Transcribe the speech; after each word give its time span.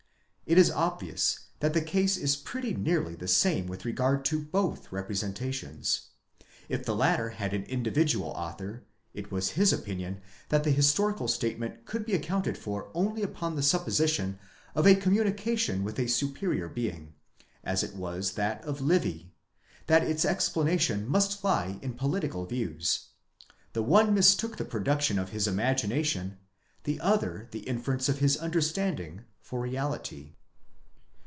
It 0.47 0.57
is 0.57 0.69
obvious, 0.69 1.45
that 1.61 1.73
the 1.73 1.81
case 1.81 2.17
is 2.17 2.35
pretty 2.35 2.73
nearly 2.73 3.15
the 3.15 3.25
same 3.29 3.67
with 3.67 3.85
regard 3.85 4.25
to 4.25 4.41
both 4.41 4.91
representations. 4.91 6.07
If 6.67 6.83
the 6.83 6.93
latter 6.93 7.29
had 7.29 7.53
an 7.53 7.63
individual 7.63 8.31
author, 8.31 8.83
it 9.13 9.31
was 9.31 9.51
his 9.51 9.71
opinion 9.71 10.19
that 10.49 10.65
the 10.65 10.71
historical 10.71 11.29
statement 11.29 11.85
could 11.85 12.05
be 12.05 12.11
accounted 12.13 12.57
for 12.57 12.91
only 12.93 13.23
upon 13.23 13.55
the 13.55 13.63
supposition 13.63 14.39
of 14.75 14.85
a 14.85 14.93
communication 14.93 15.85
with 15.85 15.97
a 15.97 16.07
superior 16.07 16.67
being; 16.67 17.13
as 17.63 17.81
it 17.81 17.95
was 17.95 18.33
that 18.33 18.61
of 18.65 18.81
Livy, 18.81 19.31
that 19.87 20.03
its 20.03 20.25
explanation 20.25 21.07
must 21.07 21.45
lie 21.45 21.79
in 21.81 21.93
political 21.93 22.45
views. 22.45 23.11
The 23.71 23.83
one 23.83 24.13
mistook 24.13 24.57
the 24.57 24.65
production 24.65 25.17
of 25.17 25.29
his 25.29 25.47
imagination, 25.47 26.39
the 26.83 26.99
other 26.99 27.47
the 27.51 27.59
inference 27.59 28.09
of 28.09 28.19
his 28.19 28.35
understanding, 28.35 29.21
for 29.39 29.61
reality. 29.61 30.33